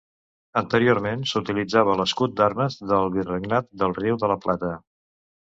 [0.61, 4.75] Anteriorment s'utilitzava l'escut d'armes del virregnat del Riu de la Plata.